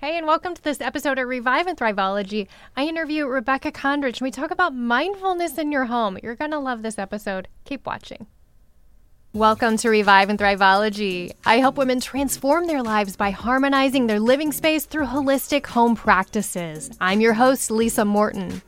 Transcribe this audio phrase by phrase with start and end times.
[0.00, 2.48] Hey, and welcome to this episode of Revive and Thriveology.
[2.74, 6.18] I interview Rebecca Kondrich, and we talk about mindfulness in your home.
[6.22, 7.48] You're going to love this episode.
[7.66, 8.26] Keep watching.
[9.34, 11.32] Welcome to Revive and Thriveology.
[11.44, 16.96] I help women transform their lives by harmonizing their living space through holistic home practices.
[16.98, 18.62] I'm your host, Lisa Morton.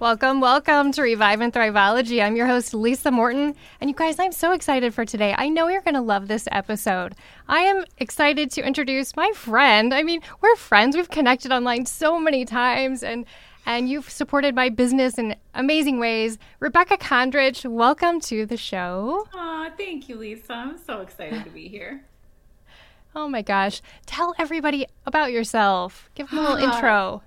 [0.00, 2.20] Welcome, welcome to Revive and Thriveology.
[2.20, 3.54] I'm your host, Lisa Morton.
[3.80, 5.34] And you guys, I'm so excited for today.
[5.38, 7.14] I know you're going to love this episode.
[7.48, 9.94] I am excited to introduce my friend.
[9.94, 10.96] I mean, we're friends.
[10.96, 13.24] We've connected online so many times and
[13.66, 16.38] and you've supported my business in amazing ways.
[16.60, 19.26] Rebecca Kondrich, welcome to the show.
[19.32, 20.52] Aw, thank you, Lisa.
[20.52, 22.04] I'm so excited to be here.
[23.16, 23.80] Oh my gosh.
[24.06, 26.10] Tell everybody about yourself.
[26.16, 27.22] Give them a little intro.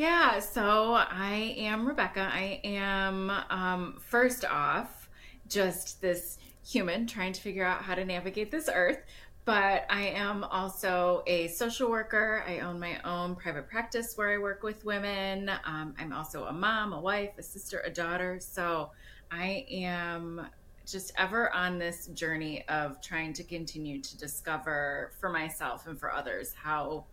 [0.00, 2.26] Yeah, so I am Rebecca.
[2.32, 5.10] I am, um, first off,
[5.46, 9.02] just this human trying to figure out how to navigate this earth.
[9.44, 12.42] But I am also a social worker.
[12.48, 15.50] I own my own private practice where I work with women.
[15.66, 18.38] Um, I'm also a mom, a wife, a sister, a daughter.
[18.40, 18.92] So
[19.30, 20.46] I am
[20.86, 26.10] just ever on this journey of trying to continue to discover for myself and for
[26.10, 27.04] others how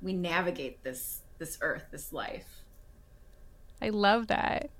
[0.00, 2.62] we navigate this this earth, this life.
[3.80, 4.70] I love that.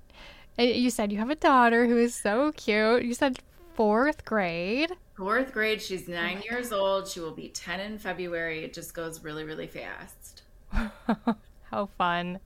[0.59, 3.03] Uh, you said you have a daughter who is so cute.
[3.03, 3.39] You said
[3.75, 4.91] fourth grade.
[5.15, 5.81] Fourth grade.
[5.81, 6.79] She's oh nine oh years God.
[6.79, 7.07] old.
[7.07, 8.63] She will be 10 in February.
[8.63, 10.43] It just goes really, really fast.
[10.71, 12.39] how fun.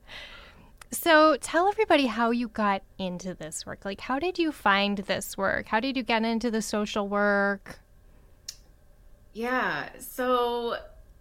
[0.92, 3.86] So tell everybody how you got into this work.
[3.86, 5.68] Like, how did you find this work?
[5.68, 7.80] How did you get into the social work?
[9.34, 9.88] Yeah.
[10.00, 10.76] So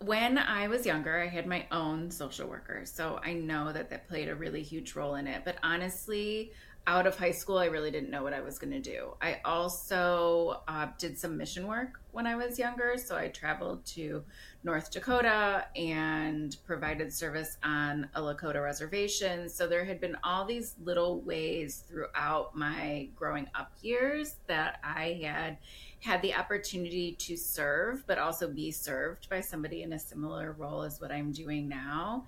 [0.04, 2.82] when I was younger, I had my own social worker.
[2.84, 5.42] So I know that that played a really huge role in it.
[5.44, 6.52] But honestly,
[6.86, 9.14] out of high school, I really didn't know what I was going to do.
[9.20, 12.94] I also uh, did some mission work when I was younger.
[12.96, 14.24] So I traveled to
[14.64, 19.50] North Dakota and provided service on a Lakota reservation.
[19.50, 25.20] So there had been all these little ways throughout my growing up years that I
[25.22, 25.58] had
[26.00, 30.82] had the opportunity to serve, but also be served by somebody in a similar role
[30.82, 32.26] as what I'm doing now.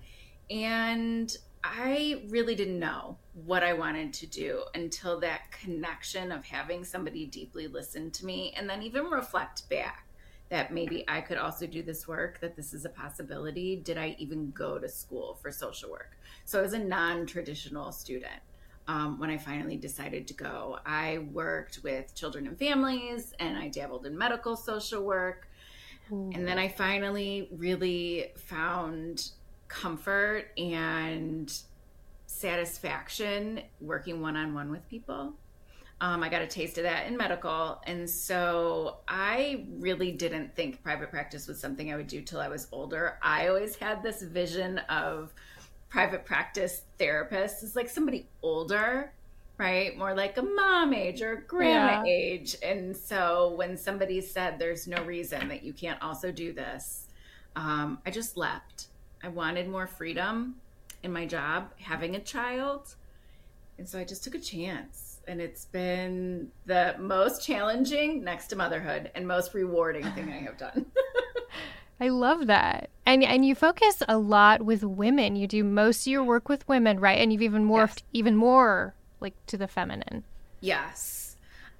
[0.49, 6.83] And I really didn't know what I wanted to do until that connection of having
[6.83, 10.05] somebody deeply listen to me and then even reflect back
[10.49, 13.77] that maybe I could also do this work, that this is a possibility.
[13.77, 16.17] Did I even go to school for social work?
[16.45, 18.41] So I was a non traditional student
[18.87, 20.79] um, when I finally decided to go.
[20.85, 25.47] I worked with children and families and I dabbled in medical social work.
[26.11, 29.31] And then I finally really found
[29.67, 31.51] comfort and
[32.27, 35.33] satisfaction working one on one with people.
[36.01, 37.81] Um, I got a taste of that in medical.
[37.87, 42.49] And so I really didn't think private practice was something I would do till I
[42.49, 43.17] was older.
[43.21, 45.33] I always had this vision of
[45.93, 49.13] private practice therapist is like somebody older,
[49.59, 49.95] right?
[49.95, 52.11] More like a mom age or a grandma yeah.
[52.11, 52.55] age.
[52.63, 57.05] And so when somebody said there's no reason that you can't also do this,
[57.55, 58.87] um, I just left.
[59.21, 60.55] I wanted more freedom
[61.03, 62.95] in my job, having a child.
[63.77, 65.19] And so I just took a chance.
[65.27, 70.57] And it's been the most challenging next to motherhood and most rewarding thing I have
[70.57, 70.87] done.
[72.01, 72.89] I love that.
[73.05, 75.35] And and you focus a lot with women.
[75.35, 77.19] You do most of your work with women, right?
[77.19, 78.03] And you've even morphed yes.
[78.13, 80.23] even more like to the feminine.
[80.61, 81.23] Yes.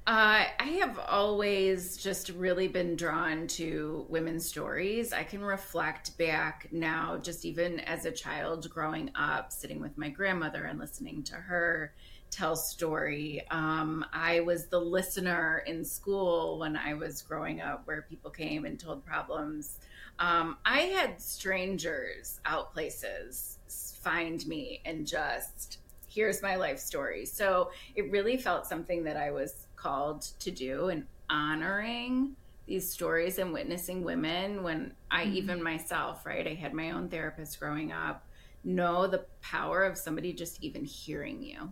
[0.06, 5.14] Uh, I have always just really been drawn to women's stories.
[5.14, 10.10] I can reflect back now, just even as a child growing up, sitting with my
[10.10, 11.94] grandmother and listening to her
[12.34, 13.46] tell story.
[13.52, 18.66] Um, I was the listener in school when I was growing up, where people came
[18.66, 19.80] and told problems
[20.20, 23.60] um, I had strangers out places
[24.02, 27.26] find me and just here's my life story.
[27.26, 32.36] So it really felt something that I was called to do and honoring
[32.68, 35.36] these stories and witnessing women when I mm-hmm.
[35.36, 36.48] even myself, right?
[36.48, 38.26] I had my own therapist growing up,
[38.64, 41.72] know the power of somebody just even hearing you.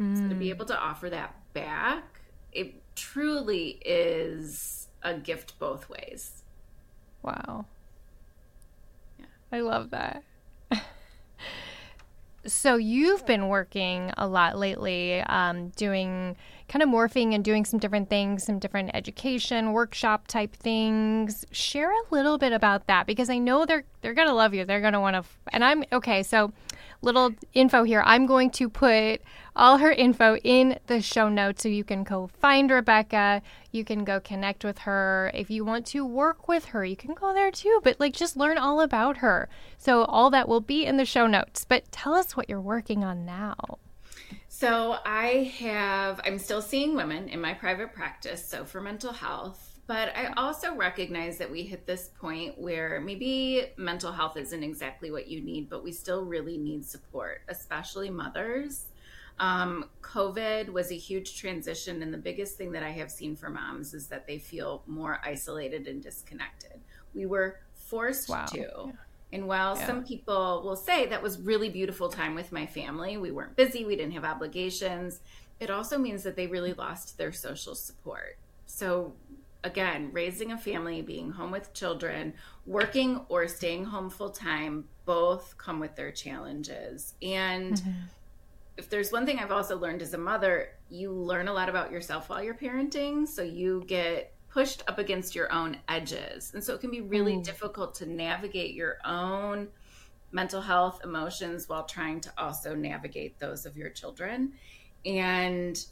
[0.00, 0.16] Mm.
[0.16, 0.50] So to be mm.
[0.50, 2.20] able to offer that back,
[2.52, 6.42] it truly is a gift both ways.
[7.22, 7.66] Wow.
[9.18, 9.26] Yeah.
[9.52, 10.22] I love that.
[12.46, 16.36] so you've been working a lot lately, um, doing
[16.70, 21.44] kind of morphing and doing some different things, some different education, workshop type things.
[21.50, 24.64] Share a little bit about that because I know they're they're going to love you.
[24.64, 26.52] They're going to want to and I'm okay, so
[27.02, 28.04] little info here.
[28.06, 29.20] I'm going to put
[29.56, 33.42] all her info in the show notes so you can go find Rebecca.
[33.72, 35.32] You can go connect with her.
[35.34, 37.80] If you want to work with her, you can go there too.
[37.82, 39.48] But like just learn all about her.
[39.76, 41.66] So all that will be in the show notes.
[41.68, 43.56] But tell us what you're working on now.
[44.60, 48.46] So I have, I'm still seeing women in my private practice.
[48.46, 53.72] So for mental health, but I also recognize that we hit this point where maybe
[53.78, 58.88] mental health isn't exactly what you need, but we still really need support, especially mothers.
[59.38, 63.48] Um, COVID was a huge transition, and the biggest thing that I have seen for
[63.48, 66.82] moms is that they feel more isolated and disconnected.
[67.14, 68.44] We were forced wow.
[68.44, 68.58] to.
[68.58, 68.92] Yeah.
[69.32, 69.86] And while yeah.
[69.86, 73.84] some people will say that was really beautiful time with my family, we weren't busy,
[73.84, 75.20] we didn't have obligations,
[75.60, 78.38] it also means that they really lost their social support.
[78.66, 79.12] So
[79.62, 82.34] again, raising a family, being home with children,
[82.66, 87.14] working or staying home full time, both come with their challenges.
[87.22, 87.90] And mm-hmm.
[88.78, 91.92] if there's one thing I've also learned as a mother, you learn a lot about
[91.92, 93.28] yourself while you're parenting.
[93.28, 96.52] So you get pushed up against your own edges.
[96.54, 97.44] And so it can be really mm.
[97.44, 99.68] difficult to navigate your own
[100.32, 104.52] mental health, emotions while trying to also navigate those of your children.
[105.06, 105.82] And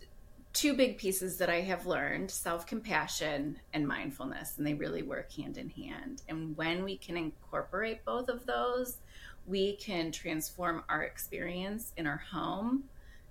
[0.52, 5.32] two big pieces that I have learned self compassion and mindfulness, and they really work
[5.32, 6.22] hand in hand.
[6.28, 8.98] And when we can incorporate both of those,
[9.46, 12.84] we can transform our experience in our home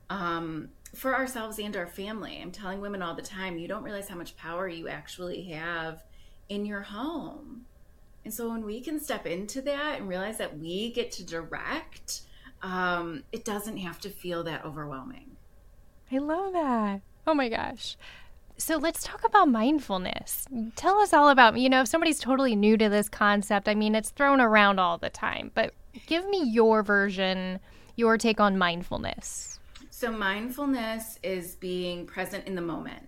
[0.09, 2.39] um, for ourselves and our family.
[2.41, 6.03] I'm telling women all the time, you don't realize how much power you actually have
[6.49, 7.65] in your home.
[8.23, 12.21] And so when we can step into that and realize that we get to direct,
[12.61, 15.37] um, it doesn't have to feel that overwhelming.
[16.11, 17.01] I love that.
[17.25, 17.97] Oh my gosh.
[18.57, 20.47] So let's talk about mindfulness.
[20.75, 23.93] Tell us all about, you know, if somebody's totally new to this concept, I mean,
[23.93, 25.73] it's thrown around all the time, but
[26.07, 27.59] give me your version,
[27.95, 29.56] your take on mindfulness.
[29.99, 33.01] So, mindfulness is being present in the moment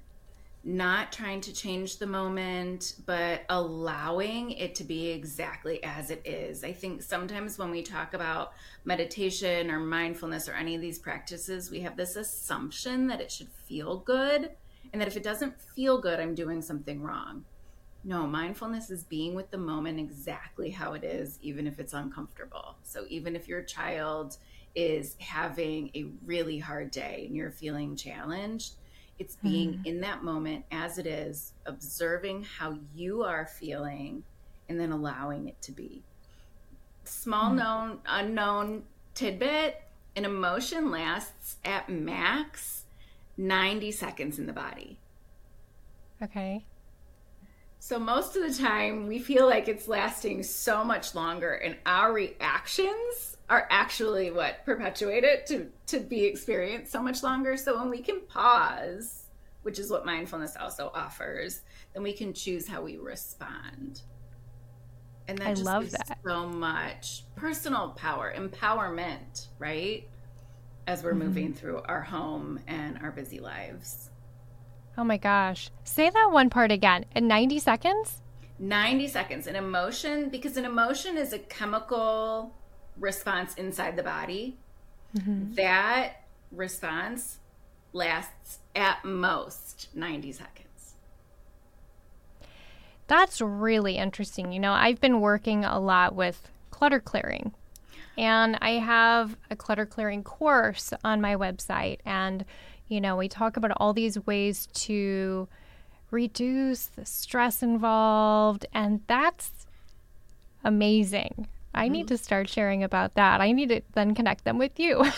[0.63, 6.63] not trying to change the moment, but allowing it to be exactly as it is.
[6.63, 8.53] I think sometimes when we talk about
[8.85, 13.49] meditation or mindfulness or any of these practices, we have this assumption that it should
[13.49, 14.49] feel good
[14.91, 17.45] and that if it doesn't feel good, I'm doing something wrong.
[18.03, 22.75] No, mindfulness is being with the moment exactly how it is, even if it's uncomfortable.
[22.83, 24.37] So, even if your child
[24.75, 28.73] is having a really hard day and you're feeling challenged,
[29.17, 29.85] it's being mm.
[29.85, 34.23] in that moment as it is, observing how you are feeling,
[34.69, 36.03] and then allowing it to be.
[37.03, 37.55] Small mm.
[37.55, 38.83] known, unknown
[39.13, 39.83] tidbit
[40.15, 42.83] an emotion lasts at max
[43.37, 44.99] 90 seconds in the body.
[46.21, 46.65] Okay.
[47.79, 52.11] So most of the time we feel like it's lasting so much longer and our
[52.11, 57.57] reactions are actually what perpetuate it to to be experienced so much longer.
[57.57, 59.25] So when we can pause,
[59.63, 61.61] which is what mindfulness also offers,
[61.93, 64.01] then we can choose how we respond.
[65.27, 70.07] And that I just love that so much personal power, empowerment, right?
[70.87, 71.19] As we're mm-hmm.
[71.19, 74.09] moving through our home and our busy lives.
[74.97, 75.69] Oh my gosh.
[75.83, 77.05] Say that one part again.
[77.15, 78.21] In 90 seconds?
[78.57, 79.47] 90 seconds.
[79.47, 82.58] An emotion, because an emotion is a chemical
[82.99, 84.57] response inside the body,
[85.15, 85.53] mm-hmm.
[85.53, 87.39] that response
[87.93, 90.95] lasts at most 90 seconds.
[93.07, 94.51] That's really interesting.
[94.51, 97.53] You know, I've been working a lot with clutter clearing,
[98.17, 101.99] and I have a clutter clearing course on my website.
[102.05, 102.45] And,
[102.87, 105.47] you know, we talk about all these ways to
[106.11, 109.51] reduce the stress involved, and that's
[110.63, 111.47] amazing.
[111.73, 112.15] I need mm-hmm.
[112.15, 113.41] to start sharing about that.
[113.41, 114.97] I need to then connect them with you.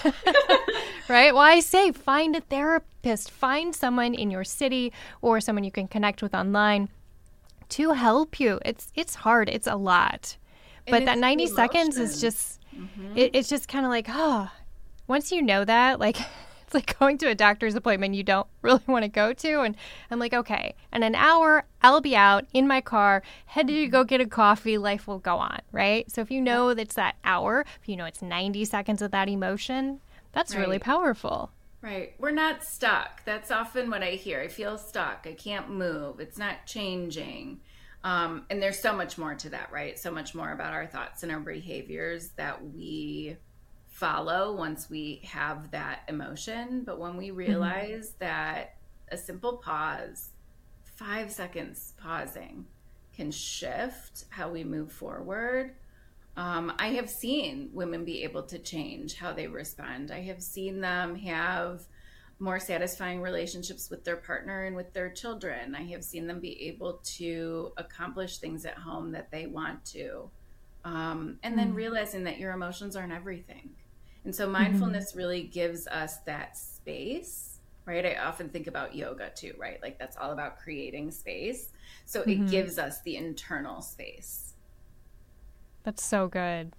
[1.08, 1.34] right?
[1.34, 4.92] Well, I say find a therapist, find someone in your city
[5.22, 6.90] or someone you can connect with online
[7.70, 8.60] to help you.
[8.66, 9.50] It's it's hard.
[9.50, 10.38] It's a lot.
[10.88, 13.18] But that 90 seconds is just mm-hmm.
[13.18, 14.52] it, it's just kind of like, oh,
[15.08, 16.18] once you know that, like
[16.72, 19.62] it's like going to a doctor's appointment you don't really want to go to.
[19.62, 19.76] And
[20.10, 24.04] I'm like, okay, in an hour, I'll be out in my car, headed to go
[24.04, 24.78] get a coffee.
[24.78, 26.10] Life will go on, right?
[26.10, 29.30] So if you know that's that hour, if you know it's 90 seconds of that
[29.30, 30.00] emotion,
[30.32, 30.62] that's right.
[30.62, 31.52] really powerful.
[31.82, 32.14] Right.
[32.20, 33.26] We're not stuck.
[33.26, 34.40] That's often what I hear.
[34.40, 35.26] I feel stuck.
[35.28, 36.20] I can't move.
[36.20, 37.60] It's not changing.
[38.04, 39.98] Um, and there's so much more to that, right?
[39.98, 43.36] So much more about our thoughts and our behaviors that we
[44.02, 46.82] follow once we have that emotion.
[46.84, 47.38] But when we mm-hmm.
[47.38, 48.26] realize mm-hmm.
[48.26, 48.78] that
[49.12, 50.30] a simple pause,
[50.96, 52.66] five seconds pausing,
[53.16, 55.76] can shift how we move forward.
[56.36, 60.10] Um, I have seen women be able to change how they respond.
[60.10, 61.84] I have seen them have
[62.40, 65.76] more satisfying relationships with their partner and with their children.
[65.76, 70.32] I have seen them be able to accomplish things at home that they want to.
[70.84, 71.76] Um, and then mm.
[71.76, 73.70] realizing that your emotions aren't everything.
[74.24, 75.18] And so mindfulness mm-hmm.
[75.18, 78.06] really gives us that space, right?
[78.06, 79.82] I often think about yoga too, right?
[79.82, 81.70] Like that's all about creating space.
[82.06, 82.46] So mm-hmm.
[82.46, 84.54] it gives us the internal space.
[85.84, 86.74] That's so good.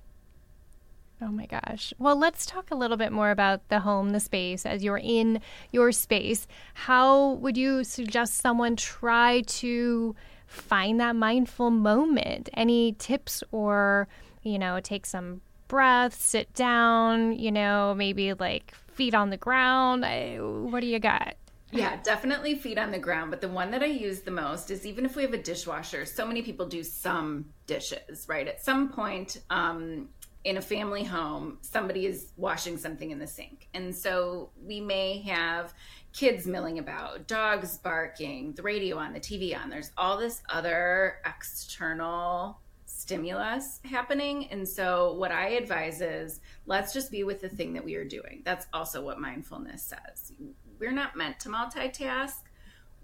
[1.21, 1.93] Oh my gosh.
[1.99, 5.41] Well, let's talk a little bit more about the home, the space, as you're in
[5.71, 6.49] your space.
[6.75, 12.51] How would you suggest someone try to find that mindful moment?
[12.55, 14.09] Any tips or,
[14.43, 15.43] you know, take some
[15.73, 20.05] breath, sit down, you know, maybe like feet on the ground?
[20.05, 21.35] I, what do you got?
[21.71, 23.31] Yeah, definitely feet on the ground.
[23.31, 26.05] But the one that I use the most is even if we have a dishwasher,
[26.05, 28.47] so many people do some dishes, right?
[28.47, 30.11] At some point, um,
[30.45, 33.69] in a family home, somebody is washing something in the sink.
[33.73, 35.73] And so we may have
[36.13, 39.71] kids milling about, dogs barking, the radio on, the TV on.
[39.71, 42.59] There's all this other external
[43.03, 44.47] stimulus happening.
[44.51, 48.05] And so what I advise is let's just be with the thing that we are
[48.05, 48.43] doing.
[48.45, 50.33] That's also what mindfulness says.
[50.79, 52.37] We're not meant to multitask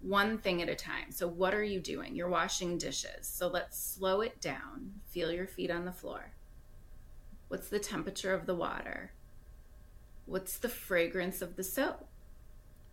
[0.01, 1.11] one thing at a time.
[1.11, 2.15] So, what are you doing?
[2.15, 3.27] You're washing dishes.
[3.27, 4.93] So, let's slow it down.
[5.09, 6.33] Feel your feet on the floor.
[7.49, 9.13] What's the temperature of the water?
[10.27, 12.07] What's the fragrance of the soap?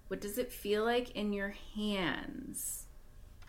[0.07, 2.84] What does it feel like in your hands?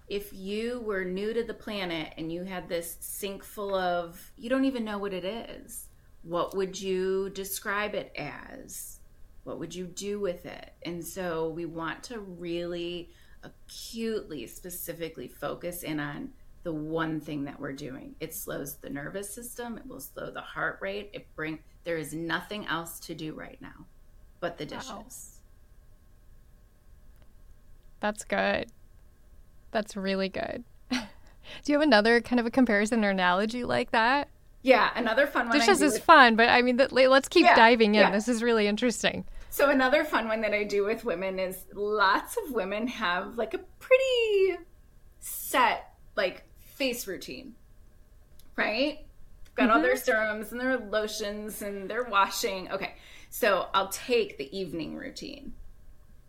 [0.08, 4.48] If you were new to the planet and you had this sink full of, you
[4.48, 5.88] don't even know what it is,
[6.22, 9.00] what would you describe it as?
[9.44, 10.72] What would you do with it?
[10.84, 13.10] And so we want to really
[13.42, 16.30] acutely, specifically focus in on
[16.62, 18.16] the one thing that we're doing.
[18.18, 21.10] It slows the nervous system, it will slow the heart rate.
[21.12, 23.86] It bring there is nothing else to do right now
[24.40, 24.90] but the dishes.
[24.90, 25.04] Wow.
[28.00, 28.70] That's good.
[29.76, 30.64] That's really good.
[30.90, 30.96] do
[31.66, 34.28] you have another kind of a comparison or analogy like that?
[34.62, 35.58] Yeah, another fun one.
[35.58, 36.02] Dishes is with...
[36.02, 38.00] fun, but I mean, let's keep yeah, diving in.
[38.00, 38.10] Yeah.
[38.10, 39.26] This is really interesting.
[39.50, 43.52] So another fun one that I do with women is lots of women have like
[43.52, 44.64] a pretty
[45.20, 47.54] set like face routine,
[48.56, 49.00] right?
[49.56, 49.76] got mm-hmm.
[49.76, 52.70] all their serums and their lotions and their washing.
[52.70, 52.94] Okay,
[53.28, 55.52] so I'll take the evening routine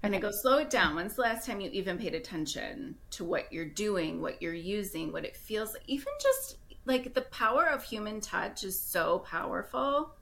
[0.08, 0.96] and I go slow it down.
[0.96, 5.12] When's the last time you even paid attention to what you're doing, what you're using,
[5.12, 5.84] what it feels like?
[5.88, 10.16] Even just like the power of human touch is so powerful,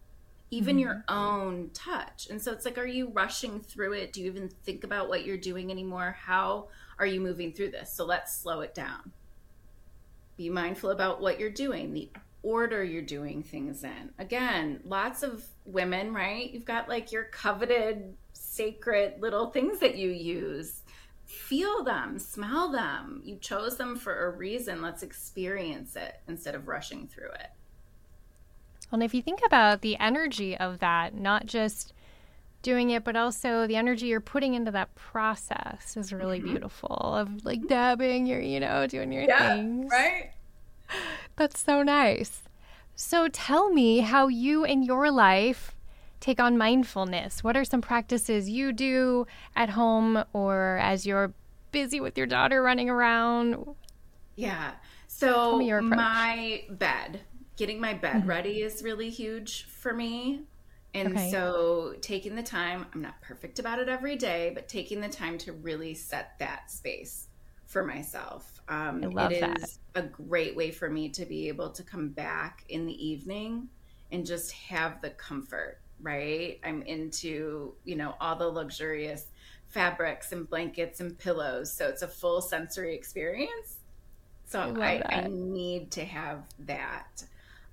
[0.49, 0.79] even mm-hmm.
[0.79, 2.27] your own touch.
[2.29, 4.11] And so it's like, are you rushing through it?
[4.11, 6.17] Do you even think about what you're doing anymore?
[6.19, 7.93] How are you moving through this?
[7.93, 9.11] So let's slow it down.
[10.37, 12.09] Be mindful about what you're doing, the
[12.41, 14.09] order you're doing things in.
[14.19, 16.51] Again, lots of women, right?
[16.51, 18.15] You've got like your coveted
[18.55, 20.81] sacred little things that you use.
[21.25, 23.21] Feel them, smell them.
[23.23, 24.81] You chose them for a reason.
[24.81, 27.49] Let's experience it instead of rushing through it.
[28.91, 31.93] Well, and if you think about the energy of that, not just
[32.61, 36.51] doing it, but also the energy you're putting into that process is really mm-hmm.
[36.51, 36.95] beautiful.
[36.95, 40.31] Of like dabbing, you're you know doing your yeah, things, right?
[41.35, 42.43] That's so nice.
[42.95, 45.74] So tell me how you in your life
[46.25, 47.43] take on mindfulness.
[47.43, 51.33] What are some practices you do at home or as you're
[51.71, 53.63] busy with your daughter running around?
[54.35, 54.71] Yeah.
[55.05, 57.21] So my bed,
[57.57, 58.29] getting my bed mm-hmm.
[58.29, 60.41] ready is really huge for me.
[60.95, 61.29] And okay.
[61.29, 65.37] so taking the time, I'm not perfect about it every day, but taking the time
[65.39, 67.27] to really set that space
[67.67, 68.61] for myself.
[68.67, 69.59] Um, I love it that.
[69.59, 73.67] is a great way for me to be able to come back in the evening
[74.11, 76.59] and just have the comfort, right?
[76.63, 79.25] I'm into, you know, all the luxurious
[79.67, 81.73] fabrics and blankets and pillows.
[81.73, 83.79] So it's a full sensory experience.
[84.45, 87.23] So I, I, I need to have that.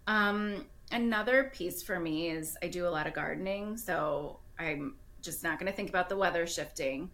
[0.07, 5.45] Um, another piece for me is I do a lot of gardening, so I'm just
[5.45, 7.11] not going to think about the weather shifting,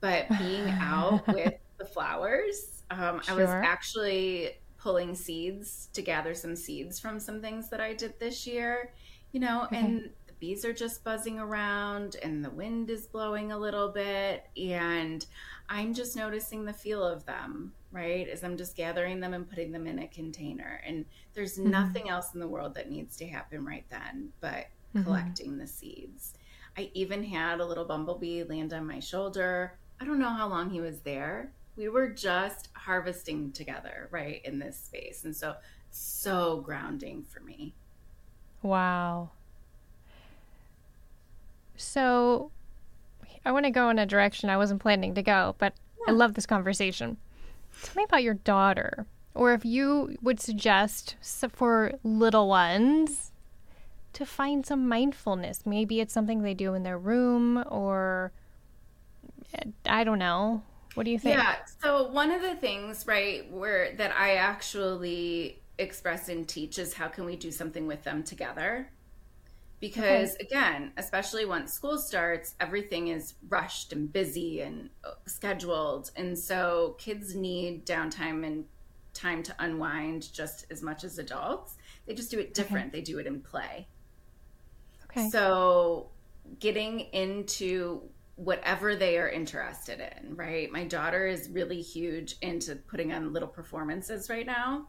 [0.00, 2.82] but being out with the flowers.
[2.90, 3.34] Um, sure.
[3.34, 8.18] I was actually pulling seeds to gather some seeds from some things that I did
[8.18, 8.92] this year,
[9.32, 9.76] you know, okay.
[9.76, 10.10] and
[10.40, 14.46] bees are just buzzing around and the wind is blowing a little bit.
[14.56, 15.24] And
[15.68, 18.26] I'm just noticing the feel of them, right?
[18.26, 20.82] As I'm just gathering them and putting them in a container.
[20.86, 21.04] And
[21.34, 21.70] there's mm-hmm.
[21.70, 25.04] nothing else in the world that needs to happen right then but mm-hmm.
[25.04, 26.34] collecting the seeds.
[26.76, 29.78] I even had a little bumblebee land on my shoulder.
[30.00, 31.52] I don't know how long he was there.
[31.76, 35.24] We were just harvesting together, right, in this space.
[35.24, 35.54] And so,
[35.90, 37.74] so grounding for me.
[38.62, 39.30] Wow.
[41.92, 42.52] So,
[43.44, 46.12] I want to go in a direction I wasn't planning to go, but yeah.
[46.12, 47.16] I love this conversation.
[47.82, 51.16] Tell me about your daughter, or if you would suggest
[51.50, 53.32] for little ones
[54.12, 55.66] to find some mindfulness.
[55.66, 58.30] Maybe it's something they do in their room, or
[59.54, 60.62] eh, I don't know.
[60.94, 61.38] What do you think?
[61.38, 61.56] Yeah.
[61.82, 67.08] So one of the things, right, where that I actually express and teach is how
[67.08, 68.90] can we do something with them together?
[69.80, 70.44] Because okay.
[70.44, 76.10] again, especially once school starts, everything is rushed and busy and uh, scheduled.
[76.16, 78.66] And so kids need downtime and
[79.14, 81.76] time to unwind just as much as adults.
[82.06, 82.88] They just do it different.
[82.88, 82.98] Okay.
[82.98, 83.88] They do it in play.
[85.04, 85.28] Okay.
[85.30, 86.10] So
[86.58, 88.02] getting into
[88.36, 90.70] whatever they are interested in, right?
[90.72, 94.88] My daughter is really huge into putting on little performances right now.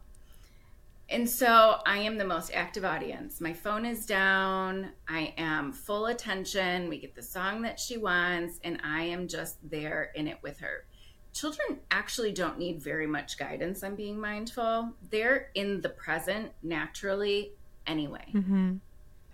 [1.11, 3.41] And so I am the most active audience.
[3.41, 4.93] My phone is down.
[5.09, 6.87] I am full attention.
[6.87, 10.59] We get the song that she wants, and I am just there in it with
[10.61, 10.85] her.
[11.33, 14.93] Children actually don't need very much guidance on being mindful.
[15.09, 17.51] They're in the present naturally
[17.85, 18.25] anyway.
[18.33, 18.75] Mm-hmm.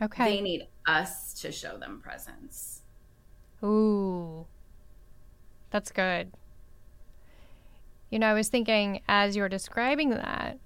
[0.02, 0.24] Okay.
[0.38, 2.82] They need us to show them presence.
[3.64, 4.48] Ooh,
[5.70, 6.32] that's good.
[8.10, 10.58] You know, I was thinking as you were describing that,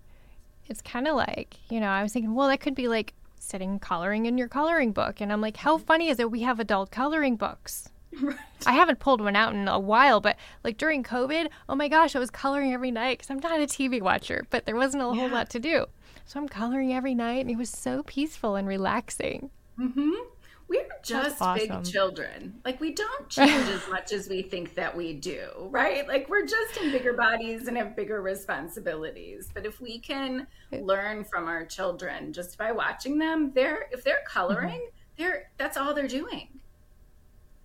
[0.71, 3.77] it's kind of like, you know, I was thinking, well, that could be like sitting
[3.77, 5.21] coloring in your coloring book.
[5.21, 7.89] And I'm like, how funny is it we have adult coloring books?
[8.21, 8.35] Right.
[8.65, 10.35] I haven't pulled one out in a while, but
[10.65, 13.63] like during COVID, oh my gosh, I was coloring every night because I'm not a
[13.63, 15.13] TV watcher, but there wasn't a yeah.
[15.13, 15.85] whole lot to do.
[16.25, 19.49] So I'm coloring every night and it was so peaceful and relaxing.
[19.79, 20.11] Mm-hmm.
[20.71, 21.67] We're just awesome.
[21.67, 22.61] big children.
[22.63, 26.07] Like we don't change as much as we think that we do, right?
[26.07, 29.49] Like we're just in bigger bodies and have bigger responsibilities.
[29.53, 34.23] But if we can learn from our children just by watching them, they're if they're
[34.25, 35.21] coloring, mm-hmm.
[35.21, 36.47] they're that's all they're doing.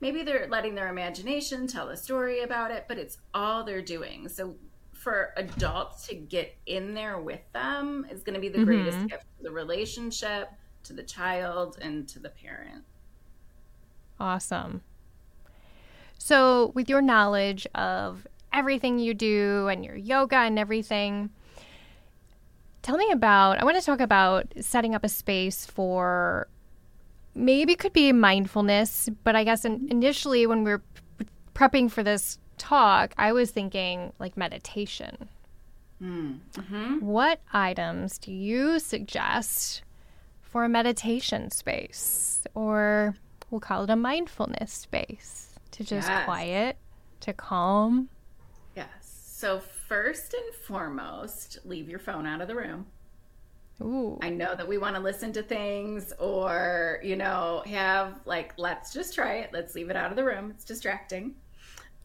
[0.01, 4.29] Maybe they're letting their imagination tell a story about it, but it's all they're doing.
[4.29, 4.57] So
[4.93, 8.65] for adults to get in there with them is going to be the mm-hmm.
[8.65, 10.51] greatest gift to the relationship,
[10.83, 12.83] to the child, and to the parent.
[14.19, 14.83] Awesome.
[16.19, 21.31] So, with your knowledge of everything you do and your yoga and everything,
[22.83, 23.59] tell me about.
[23.59, 26.49] I want to talk about setting up a space for
[27.35, 30.83] maybe it could be mindfulness, but I guess in, initially when we are
[31.55, 35.29] prepping for this talk, I was thinking like meditation.
[36.03, 37.01] Mm-hmm.
[37.01, 39.83] What items do you suggest
[40.41, 43.17] for a meditation space or
[43.51, 46.25] we'll call it a mindfulness space to just yes.
[46.25, 46.77] quiet,
[47.21, 48.09] to calm.
[48.75, 48.91] Yes.
[49.27, 52.87] So, first and foremost, leave your phone out of the room.
[53.83, 54.19] Ooh.
[54.23, 58.93] I know that we want to listen to things or, you know, have like, let's
[58.93, 59.51] just try it.
[59.53, 60.51] Let's leave it out of the room.
[60.51, 61.35] It's distracting.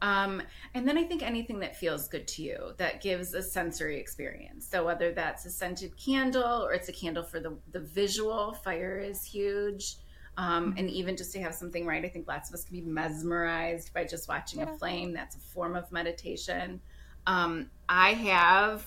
[0.01, 0.41] Um,
[0.73, 4.67] and then I think anything that feels good to you that gives a sensory experience.
[4.67, 8.99] So whether that's a scented candle or it's a candle for the, the visual, fire
[8.99, 9.97] is huge.
[10.37, 12.81] Um, and even just to have something right, I think lots of us can be
[12.81, 14.73] mesmerized by just watching yeah.
[14.73, 15.13] a flame.
[15.13, 16.79] That's a form of meditation.
[17.27, 18.85] Um, I have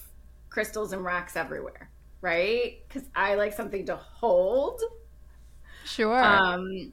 [0.48, 2.78] crystals and rocks everywhere, right?
[2.88, 4.80] Because I like something to hold.
[5.84, 6.22] Sure.
[6.22, 6.92] Um,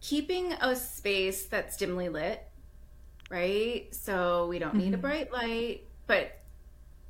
[0.00, 2.46] keeping a space that's dimly lit,
[3.30, 3.94] right?
[3.94, 4.94] So we don't need mm-hmm.
[4.94, 6.37] a bright light, but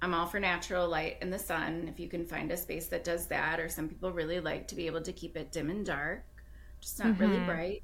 [0.00, 1.88] I'm all for natural light in the sun.
[1.88, 4.74] If you can find a space that does that, or some people really like to
[4.74, 6.24] be able to keep it dim and dark,
[6.80, 7.22] just not mm-hmm.
[7.22, 7.82] really bright.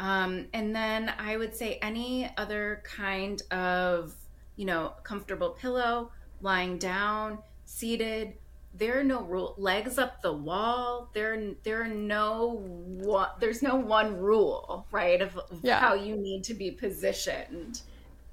[0.00, 4.14] Um, and then I would say any other kind of,
[4.56, 8.34] you know, comfortable pillow, lying down, seated.
[8.74, 11.10] There are no rule legs up the wall.
[11.14, 13.40] There, there are no what.
[13.40, 15.80] There's no one rule, right, of, of yeah.
[15.80, 17.82] how you need to be positioned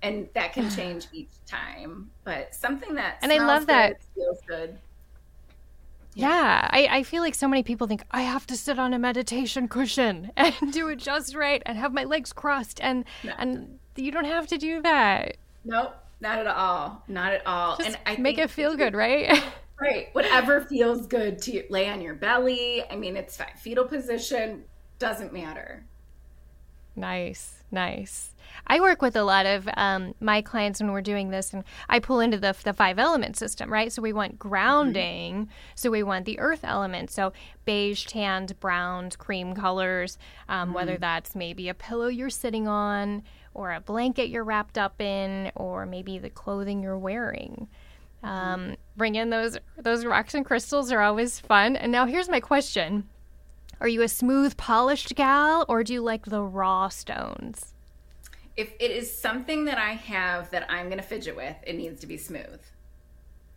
[0.06, 2.10] and that can change each time.
[2.24, 4.78] But something that and I love that feels good.
[6.14, 8.94] Yeah, yeah I, I feel like so many people think I have to sit on
[8.94, 13.34] a meditation cushion and do it just right and have my legs crossed and no.
[13.38, 15.38] and you don't have to do that.
[15.66, 17.04] Nope, not at all.
[17.08, 17.78] Not at all.
[17.78, 19.44] Just and I make it feel good, right?
[19.82, 20.10] right.
[20.14, 21.64] Whatever feels good to you.
[21.70, 22.84] Lay on your belly.
[22.90, 23.48] I mean, it's fine.
[23.58, 24.64] Fetal position
[25.00, 25.84] doesn't matter.
[26.96, 28.35] Nice, nice.
[28.68, 32.00] I work with a lot of um, my clients when we're doing this, and I
[32.00, 33.92] pull into the, the five element system, right?
[33.92, 35.52] So we want grounding, mm-hmm.
[35.76, 37.12] so we want the earth element.
[37.12, 37.34] So
[37.66, 40.18] beige, tanned, browned, cream colors,
[40.50, 40.76] um, mm-hmm.
[40.76, 43.24] whether that's maybe a pillow you're sitting on,
[43.54, 47.68] or a blanket you're wrapped up in, or maybe the clothing you're wearing.
[48.24, 48.28] Mm-hmm.
[48.28, 51.76] Um, bring in those those rocks and crystals are always fun.
[51.76, 53.08] And now here's my question:
[53.80, 57.75] Are you a smooth, polished gal, or do you like the raw stones?
[58.58, 62.00] If it is something that I have that I'm going to fidget with, it needs
[62.02, 62.62] to be smooth.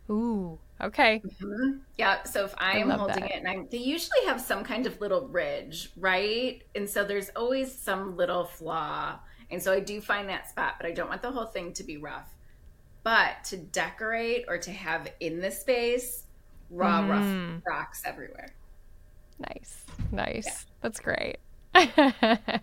[0.09, 1.21] Ooh, okay.
[1.23, 1.77] Mm-hmm.
[1.97, 2.23] Yeah.
[2.23, 3.31] So if I am holding that.
[3.31, 6.63] it, and I'm, they usually have some kind of little ridge, right?
[6.75, 9.19] And so there's always some little flaw.
[9.51, 11.83] And so I do find that spot, but I don't want the whole thing to
[11.83, 12.35] be rough.
[13.03, 16.25] But to decorate or to have in the space,
[16.69, 17.09] raw, mm.
[17.09, 18.53] rough rocks everywhere.
[19.39, 19.85] Nice.
[20.11, 20.45] Nice.
[20.45, 20.57] Yeah.
[20.81, 21.37] That's great.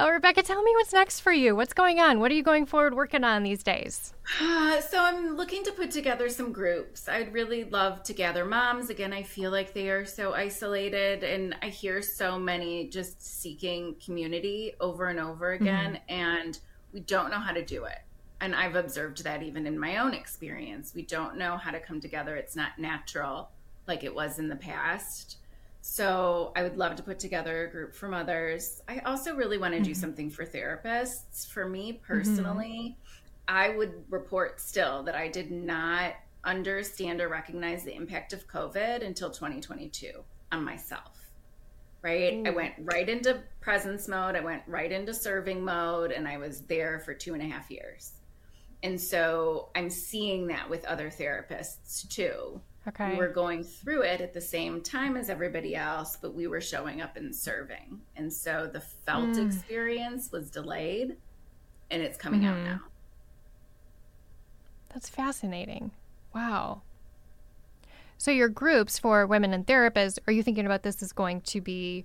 [0.00, 1.56] Oh, Rebecca, tell me what's next for you.
[1.56, 2.20] What's going on?
[2.20, 4.14] What are you going forward working on these days?
[4.40, 7.08] Uh, so I'm looking to put together some groups.
[7.08, 8.90] I'd really love to gather moms.
[8.90, 13.96] Again, I feel like they are so isolated, and I hear so many just seeking
[13.96, 15.64] community over and over mm-hmm.
[15.64, 16.14] again, mm-hmm.
[16.14, 16.60] and
[16.92, 17.98] we don't know how to do it.
[18.40, 20.94] And I've observed that even in my own experience.
[20.94, 22.36] We don't know how to come together.
[22.36, 23.50] It's not natural
[23.88, 25.38] like it was in the past.
[25.90, 28.82] So I would love to put together a group for mothers.
[28.86, 30.00] I also really want to do mm-hmm.
[30.00, 31.48] something for therapists.
[31.48, 33.56] For me personally, mm-hmm.
[33.56, 36.12] I would report still that I did not
[36.44, 40.10] understand or recognize the impact of COVID until 2022
[40.52, 41.30] on myself.
[42.02, 42.46] Right?
[42.46, 44.36] I went right into presence mode.
[44.36, 47.70] I went right into serving mode, and I was there for two and a half
[47.70, 48.12] years.
[48.82, 53.12] And so I'm seeing that with other therapists too Okay.
[53.12, 56.60] We were going through it at the same time as everybody else, but we were
[56.60, 58.00] showing up and serving.
[58.16, 59.46] And so the felt mm.
[59.46, 61.16] experience was delayed
[61.90, 62.60] and it's coming mm-hmm.
[62.60, 62.80] out now.
[64.88, 65.90] That's fascinating.
[66.34, 66.82] Wow.
[68.16, 71.60] So your groups for women and therapists, are you thinking about this as going to
[71.60, 72.04] be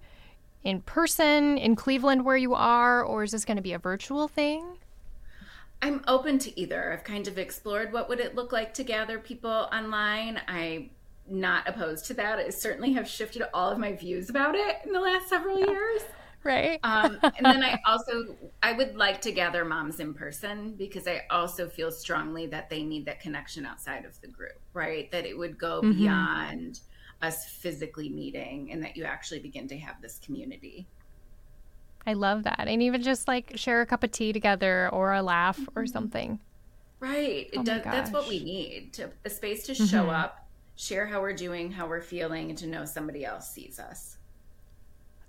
[0.63, 4.28] in person in Cleveland where you are, or is this going to be a virtual
[4.28, 4.78] thing?
[5.81, 6.93] I'm open to either.
[6.93, 10.39] I've kind of explored what would it look like to gather people online.
[10.47, 10.91] I'm
[11.27, 12.39] not opposed to that.
[12.39, 16.01] I certainly have shifted all of my views about it in the last several years.
[16.43, 16.79] Right.
[16.83, 21.21] um, and then I also I would like to gather moms in person because I
[21.29, 25.09] also feel strongly that they need that connection outside of the group, right?
[25.12, 25.97] That it would go mm-hmm.
[25.97, 26.81] beyond
[27.21, 30.86] us physically meeting and that you actually begin to have this community.
[32.05, 32.65] I love that.
[32.67, 35.79] And even just like share a cup of tea together or a laugh mm-hmm.
[35.79, 36.39] or something.
[36.99, 37.49] Right.
[37.55, 40.09] Oh does, that's what we need to a space to show mm-hmm.
[40.09, 44.17] up, share how we're doing, how we're feeling, and to know somebody else sees us.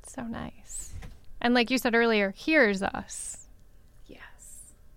[0.00, 0.92] That's so nice.
[1.40, 3.46] And like you said earlier, hears us.
[4.06, 4.20] Yes.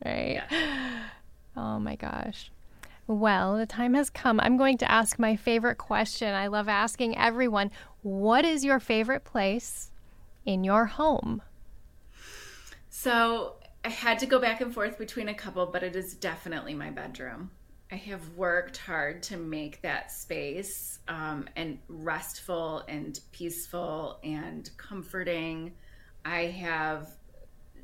[0.03, 0.41] Right.
[0.49, 1.03] Yes.
[1.59, 2.51] Oh my gosh.
[3.07, 4.39] Well, the time has come.
[4.39, 6.35] I'm going to ask my favorite question.
[6.35, 7.71] I love asking everyone
[8.03, 9.89] what is your favorite place
[10.45, 11.41] in your home?
[13.07, 16.73] So I had to go back and forth between a couple, but it is definitely
[16.73, 17.51] my bedroom.
[17.89, 25.71] I have worked hard to make that space um, and restful and peaceful and comforting.
[26.25, 27.07] I have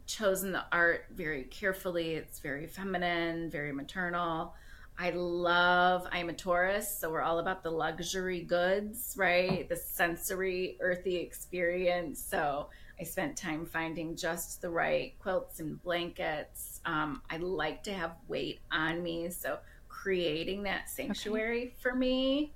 [0.08, 2.16] chosen the art very carefully.
[2.16, 4.56] It's very feminine, very maternal.
[5.00, 9.70] I love, I'm a Taurus, so we're all about the luxury goods, right?
[9.70, 12.22] The sensory, earthy experience.
[12.22, 12.68] So
[13.04, 16.80] I spent time finding just the right quilts and blankets.
[16.86, 19.30] Um, I like to have weight on me.
[19.30, 21.74] So creating that sanctuary okay.
[21.82, 22.54] for me,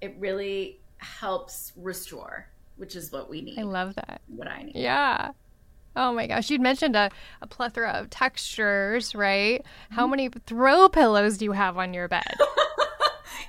[0.00, 3.58] it really helps restore, which is what we need.
[3.58, 4.22] I love that.
[4.28, 4.76] What I need.
[4.76, 5.32] Yeah.
[5.94, 7.10] Oh my gosh, you'd mentioned a,
[7.42, 9.62] a plethora of textures, right?
[9.90, 10.10] How mm-hmm.
[10.12, 12.38] many throw pillows do you have on your bed?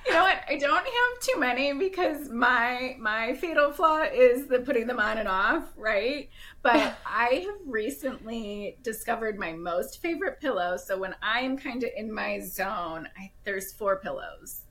[0.06, 0.38] you know what?
[0.48, 5.18] I don't have too many because my my fatal flaw is the putting them on
[5.18, 6.28] and off, right?
[6.62, 10.76] But I have recently discovered my most favorite pillow.
[10.76, 14.62] So when I am kind of in my zone, I, there's four pillows.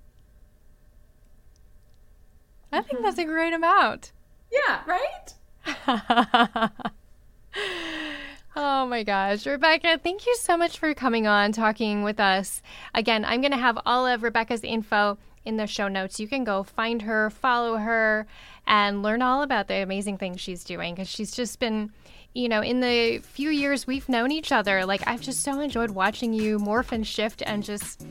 [2.71, 3.03] I think mm-hmm.
[3.03, 4.11] that's a great amount.
[4.51, 5.33] Yeah, right?
[8.55, 9.45] Oh my gosh.
[9.45, 12.61] Rebecca, thank you so much for coming on, talking with us.
[12.93, 16.19] Again, I'm going to have all of Rebecca's info in the show notes.
[16.19, 18.27] You can go find her, follow her,
[18.67, 21.91] and learn all about the amazing things she's doing because she's just been,
[22.33, 25.91] you know, in the few years we've known each other, like I've just so enjoyed
[25.91, 28.05] watching you morph and shift and just,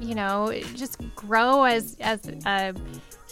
[0.00, 2.74] you know, just grow as as a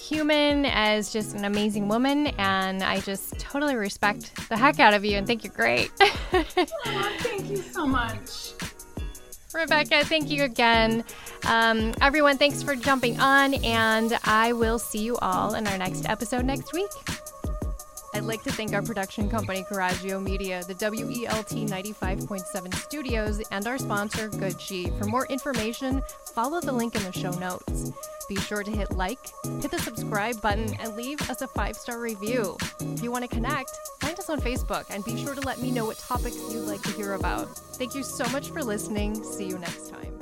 [0.01, 5.05] human, as just an amazing woman, and I just totally respect the heck out of
[5.05, 5.91] you and think you're great.
[6.01, 6.07] oh,
[7.19, 8.53] thank you so much.
[9.53, 11.05] Rebecca, thank you again.
[11.45, 16.09] Um, everyone, thanks for jumping on, and I will see you all in our next
[16.09, 16.91] episode next week.
[18.21, 23.79] I'd like to thank our production company, Coraggio Media, the WELT 95.7 studios, and our
[23.79, 24.93] sponsor, Good Sheet.
[24.99, 26.03] For more information,
[26.35, 27.93] follow the link in the show notes.
[28.29, 29.21] Be sure to hit like,
[29.63, 32.59] hit the subscribe button, and leave us a five star review.
[32.81, 35.71] If you want to connect, find us on Facebook and be sure to let me
[35.71, 37.49] know what topics you'd like to hear about.
[37.79, 39.25] Thank you so much for listening.
[39.25, 40.20] See you next time.